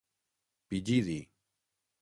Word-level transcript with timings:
Pigidi: 0.67 1.19